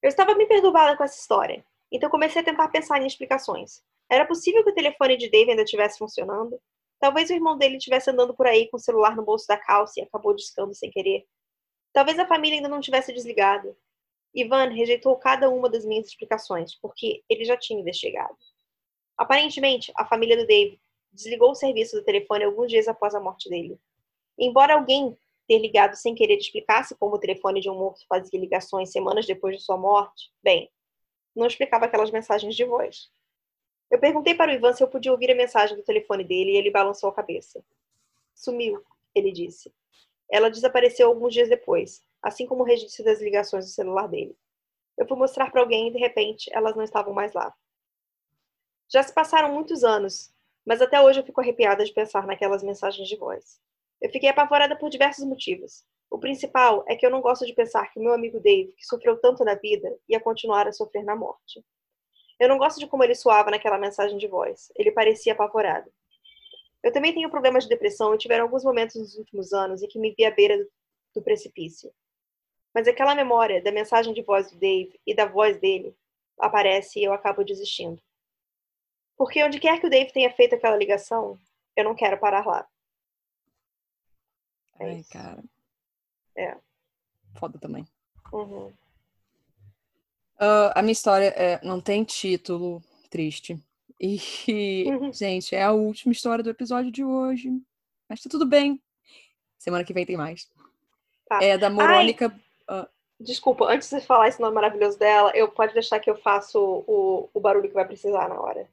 [0.01, 3.81] Eu estava bem perturbada com essa história, então comecei a tentar pensar em explicações.
[4.09, 6.59] Era possível que o telefone de Dave ainda estivesse funcionando?
[6.99, 9.99] Talvez o irmão dele estivesse andando por aí com o celular no bolso da calça
[9.99, 11.25] e acabou discando sem querer.
[11.93, 13.77] Talvez a família ainda não tivesse desligado.
[14.33, 18.35] Ivan rejeitou cada uma das minhas explicações, porque ele já tinha investigado.
[19.15, 23.47] Aparentemente, a família do Dave desligou o serviço do telefone alguns dias após a morte
[23.47, 23.79] dele.
[24.37, 25.15] Embora alguém
[25.47, 29.57] ter ligado sem querer explicasse como o telefone de um morto fazia ligações semanas depois
[29.57, 30.71] de sua morte, bem,
[31.35, 33.11] não explicava aquelas mensagens de voz.
[33.91, 36.55] Eu perguntei para o Ivan se eu podia ouvir a mensagem do telefone dele e
[36.55, 37.63] ele balançou a cabeça.
[38.33, 39.71] Sumiu, ele disse.
[40.29, 44.35] Ela desapareceu alguns dias depois, assim como o registro das ligações do celular dele.
[44.97, 47.53] Eu fui mostrar para alguém e, de repente, elas não estavam mais lá.
[48.91, 50.33] Já se passaram muitos anos,
[50.65, 53.59] mas até hoje eu fico arrepiada de pensar naquelas mensagens de voz.
[54.01, 55.83] Eu fiquei apavorada por diversos motivos.
[56.09, 58.85] O principal é que eu não gosto de pensar que o meu amigo Dave, que
[58.85, 61.63] sofreu tanto na vida, ia continuar a sofrer na morte.
[62.39, 64.71] Eu não gosto de como ele soava naquela mensagem de voz.
[64.75, 65.91] Ele parecia apavorado.
[66.83, 69.97] Eu também tenho problemas de depressão e tiveram alguns momentos nos últimos anos em que
[69.97, 70.67] me vi à beira
[71.15, 71.93] do, precipício.
[72.73, 75.95] Mas aquela memória da mensagem de voz do Dave e da voz dele
[76.37, 78.01] aparece e eu acabo desistindo.
[79.15, 81.39] Porque onde quer que o Dave tenha feito aquela ligação,
[81.75, 82.67] eu não quero parar lá.
[84.79, 85.43] É Ai, cara.
[86.35, 86.57] É.
[87.37, 87.85] Foda também.
[88.33, 88.67] Uhum.
[90.35, 93.57] Uh, a minha história é, não tem título, triste.
[93.99, 95.13] E, uhum.
[95.13, 97.51] gente, é a última história do episódio de hoje.
[98.09, 98.81] Mas tá tudo bem.
[99.57, 100.49] Semana que vem tem mais.
[101.27, 101.39] Tá.
[101.41, 102.27] É da Morônica.
[102.69, 102.87] Uh...
[103.19, 107.29] Desculpa, antes de falar esse nome maravilhoso dela, eu pode deixar que eu faço o,
[107.33, 108.67] o barulho que vai precisar na hora.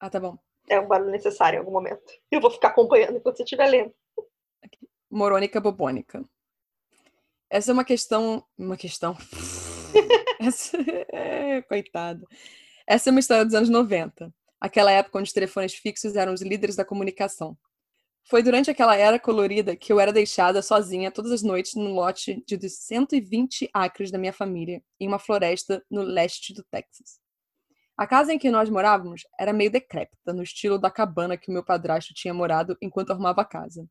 [0.00, 0.36] Ah, tá bom.
[0.68, 2.12] É um barulho necessário em algum momento.
[2.30, 3.94] Eu vou ficar acompanhando enquanto você estiver lendo.
[5.08, 6.24] Morônica bobônica.
[7.48, 8.44] Essa é uma questão.
[8.58, 9.16] Uma questão.
[10.40, 10.76] Essa...
[11.12, 12.26] É, coitado.
[12.86, 16.42] Essa é uma história dos anos 90, aquela época onde os telefones fixos eram os
[16.42, 17.56] líderes da comunicação.
[18.28, 22.42] Foi durante aquela era colorida que eu era deixada sozinha todas as noites no lote
[22.46, 27.20] de 120 acres da minha família, em uma floresta no leste do Texas.
[27.96, 31.52] A casa em que nós morávamos era meio decrépita, no estilo da cabana que o
[31.52, 33.88] meu padrasto tinha morado enquanto arrumava a casa.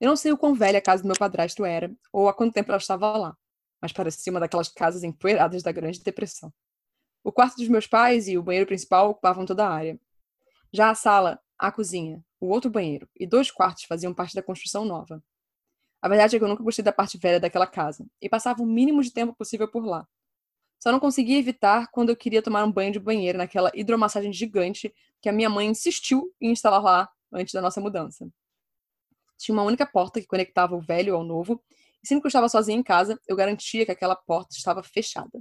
[0.00, 2.54] Eu não sei o quão velha a casa do meu padrasto era, ou há quanto
[2.54, 3.36] tempo ela estava lá
[3.80, 6.52] mas parecia uma daquelas casas empoeiradas da Grande Depressão.
[7.22, 9.98] O quarto dos meus pais e o banheiro principal ocupavam toda a área.
[10.72, 14.84] Já a sala, a cozinha, o outro banheiro e dois quartos faziam parte da construção
[14.84, 15.22] nova.
[16.00, 18.66] A verdade é que eu nunca gostei da parte velha daquela casa e passava o
[18.66, 20.06] mínimo de tempo possível por lá.
[20.78, 24.94] Só não conseguia evitar quando eu queria tomar um banho de banheiro naquela hidromassagem gigante
[25.20, 28.28] que a minha mãe insistiu em instalar lá antes da nossa mudança.
[29.36, 31.60] Tinha uma única porta que conectava o velho ao novo
[32.02, 35.40] e sempre que eu estava sozinha em casa, eu garantia que aquela porta estava fechada.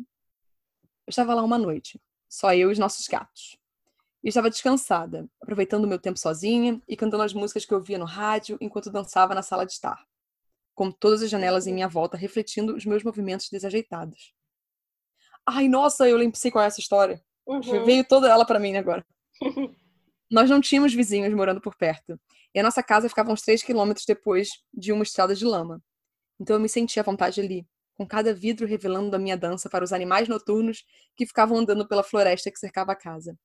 [1.08, 3.58] Eu estava lá uma noite, só eu e os nossos gatos.
[4.22, 7.98] E estava descansada, aproveitando o meu tempo sozinha e cantando as músicas que eu ouvia
[7.98, 10.06] no rádio enquanto dançava na sala de estar,
[10.76, 14.34] com todas as janelas em minha volta refletindo os meus movimentos desajeitados.
[15.46, 17.24] Ai, nossa, eu lembrei qual é essa história.
[17.48, 17.86] Uhum.
[17.86, 19.06] Veio toda ela para mim agora.
[20.30, 22.20] Nós não tínhamos vizinhos morando por perto,
[22.54, 25.82] e a nossa casa ficava uns 3 quilômetros depois de uma estrada de lama.
[26.38, 27.66] Então eu me sentia à vontade ali,
[27.98, 32.04] com cada vidro revelando a minha dança para os animais noturnos que ficavam andando pela
[32.04, 33.38] floresta que cercava a casa.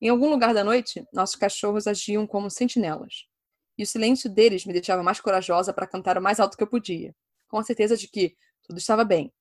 [0.00, 3.26] Em algum lugar da noite, nossos cachorros agiam como sentinelas.
[3.78, 6.66] E o silêncio deles me deixava mais corajosa para cantar o mais alto que eu
[6.66, 7.14] podia,
[7.48, 9.32] com a certeza de que tudo estava bem.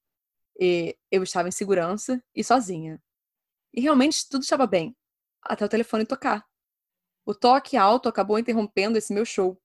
[0.58, 3.02] E eu estava em segurança e sozinha.
[3.74, 4.96] E realmente tudo estava bem,
[5.42, 6.46] até o telefone tocar.
[7.26, 9.62] O toque alto acabou interrompendo esse meu show.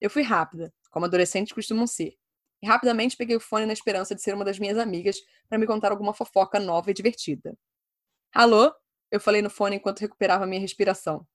[0.00, 2.16] Eu fui rápida, como adolescentes costumam ser,
[2.66, 5.90] rapidamente peguei o fone na esperança de ser uma das minhas amigas para me contar
[5.90, 7.56] alguma fofoca nova e divertida.
[8.34, 8.72] Alô?
[9.10, 11.26] Eu falei no fone enquanto recuperava minha respiração.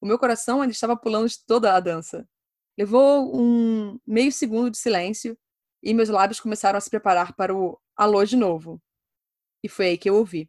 [0.00, 2.28] O meu coração ainda estava pulando de toda a dança.
[2.76, 5.36] Levou um meio segundo de silêncio
[5.82, 8.80] e meus lábios começaram a se preparar para o alô de novo.
[9.62, 10.48] E foi aí que eu ouvi.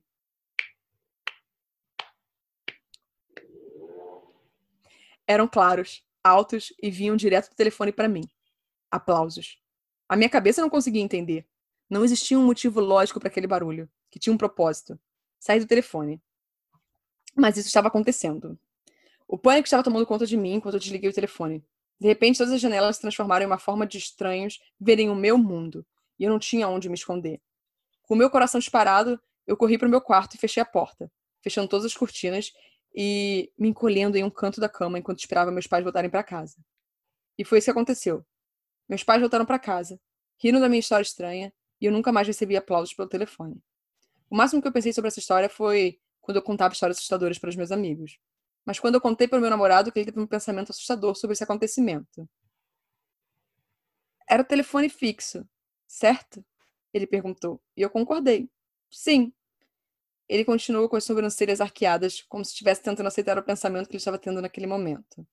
[5.27, 8.23] Eram claros, altos e vinham direto do telefone para mim.
[8.91, 9.59] Aplausos.
[10.09, 11.45] A minha cabeça não conseguia entender.
[11.87, 14.99] Não existia um motivo lógico para aquele barulho, que tinha um propósito.
[15.39, 16.19] Saí do telefone.
[17.35, 18.59] Mas isso estava acontecendo.
[19.27, 21.63] O pânico estava tomando conta de mim enquanto eu desliguei o telefone.
[21.99, 25.37] De repente, todas as janelas se transformaram em uma forma de estranhos verem o meu
[25.37, 25.85] mundo,
[26.17, 27.39] e eu não tinha onde me esconder.
[28.01, 31.11] Com o meu coração disparado, eu corri para o meu quarto e fechei a porta,
[31.43, 32.51] fechando todas as cortinas
[32.95, 36.57] e me encolhendo em um canto da cama enquanto esperava meus pais voltarem para casa.
[37.37, 38.25] E foi isso que aconteceu.
[38.89, 40.01] Meus pais voltaram para casa,
[40.41, 43.61] rindo da minha história estranha, e eu nunca mais recebi aplausos pelo telefone.
[44.29, 47.49] O máximo que eu pensei sobre essa história foi quando eu contava histórias assustadoras para
[47.49, 48.19] os meus amigos.
[48.65, 51.43] Mas quando eu contei para o meu namorado, ele teve um pensamento assustador sobre esse
[51.43, 52.27] acontecimento.
[54.27, 55.47] Era telefone fixo,
[55.87, 56.45] certo?
[56.93, 57.61] Ele perguntou.
[57.75, 58.49] E eu concordei.
[58.91, 59.33] Sim.
[60.27, 63.97] Ele continuou com as sobrancelhas arqueadas, como se estivesse tentando aceitar o pensamento que ele
[63.97, 65.27] estava tendo naquele momento.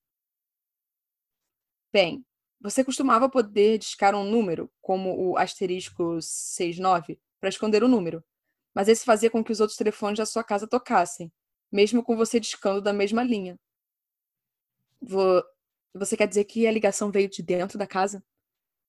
[1.91, 2.25] Bem,
[2.59, 8.23] você costumava poder discar um número, como o asterisco 69, para esconder o número,
[8.73, 11.31] mas esse fazia com que os outros telefones da sua casa tocassem,
[11.71, 13.59] mesmo com você discando da mesma linha.
[15.93, 18.23] Você quer dizer que a ligação veio de dentro da casa?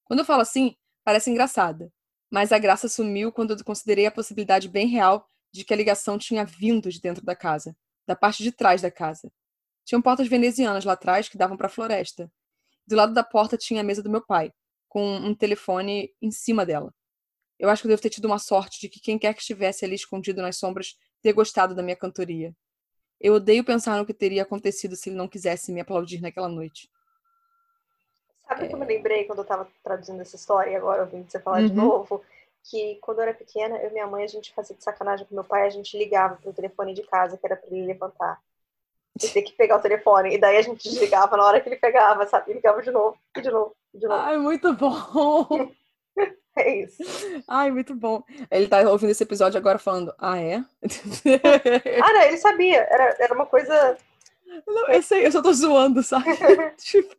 [0.05, 1.93] Quando eu falo assim, parece engraçada,
[2.31, 6.19] mas a graça sumiu quando eu considerei a possibilidade bem real de que a ligação
[6.19, 7.77] tinha vindo de dentro da casa,
[8.07, 9.31] da parte de trás da casa.
[9.85, 12.31] Tinham portas venezianas lá atrás que davam para a floresta.
[12.89, 14.51] Do lado da porta tinha a mesa do meu pai,
[14.89, 16.91] com um telefone em cima dela.
[17.59, 19.85] Eu acho que eu devo ter tido uma sorte de que quem quer que estivesse
[19.85, 22.57] ali escondido nas sombras ter gostado da minha cantoria.
[23.21, 26.91] Eu odeio pensar no que teria acontecido se ele não quisesse me aplaudir naquela noite.
[28.47, 28.69] Sabe o é...
[28.69, 31.61] que eu me lembrei quando eu estava traduzindo essa história e agora ouvindo você falar
[31.61, 31.67] uhum.
[31.67, 32.25] de novo?
[32.65, 35.35] Que quando eu era pequena, eu e minha mãe, a gente fazia de sacanagem com
[35.35, 38.41] meu pai, a gente ligava pro telefone de casa, que era para ele levantar.
[39.23, 40.35] E ter que pegar o telefone.
[40.35, 42.51] E daí a gente desligava na hora que ele pegava, sabe?
[42.51, 44.21] E ligava de novo, e de novo, e de novo.
[44.21, 45.47] Ai, muito bom!
[46.59, 47.05] É isso.
[47.47, 48.21] Ai, muito bom.
[48.51, 50.57] Ele tá ouvindo esse episódio agora falando, ah, é?
[52.03, 52.81] ah, não, ele sabia.
[52.91, 53.97] Era, era uma coisa.
[54.67, 56.25] Não, eu sei, eu só tô zoando, sabe?
[56.79, 57.15] tipo...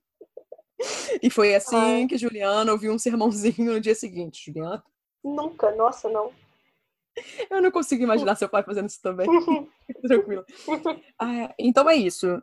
[1.21, 2.07] E foi assim Ai.
[2.07, 4.83] que Juliana ouviu um sermãozinho no dia seguinte, Juliana.
[5.23, 6.31] Nunca, nossa, não.
[7.49, 9.27] Eu não consigo imaginar seu pai fazendo isso também.
[10.07, 10.45] Tranquilo.
[11.19, 12.41] Ah, então é isso.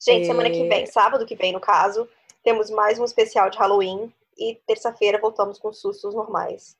[0.00, 0.26] Gente, é...
[0.26, 2.08] semana que vem, sábado que vem, no caso,
[2.42, 6.76] temos mais um especial de Halloween e terça-feira voltamos com sustos normais.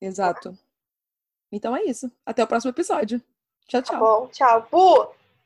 [0.00, 0.56] Exato.
[1.52, 2.10] Então é isso.
[2.24, 3.22] Até o próximo episódio.
[3.66, 3.92] Tchau, tá tchau.
[3.92, 4.62] Tá bom, tchau.
[4.70, 5.19] Pu!